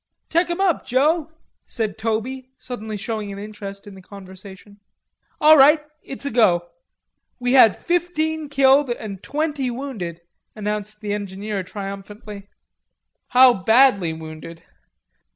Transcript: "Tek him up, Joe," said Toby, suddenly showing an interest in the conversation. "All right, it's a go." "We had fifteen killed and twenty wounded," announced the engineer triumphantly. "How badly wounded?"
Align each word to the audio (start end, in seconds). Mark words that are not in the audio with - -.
"Tek 0.31 0.49
him 0.49 0.59
up, 0.59 0.83
Joe," 0.83 1.31
said 1.63 1.95
Toby, 1.95 2.49
suddenly 2.57 2.97
showing 2.97 3.31
an 3.31 3.37
interest 3.37 3.85
in 3.85 3.93
the 3.93 4.01
conversation. 4.01 4.79
"All 5.39 5.55
right, 5.55 5.79
it's 6.01 6.25
a 6.25 6.31
go." 6.31 6.69
"We 7.39 7.53
had 7.53 7.75
fifteen 7.75 8.49
killed 8.49 8.89
and 8.89 9.21
twenty 9.21 9.69
wounded," 9.69 10.21
announced 10.55 11.01
the 11.01 11.13
engineer 11.13 11.61
triumphantly. 11.61 12.49
"How 13.27 13.53
badly 13.53 14.11
wounded?" 14.11 14.63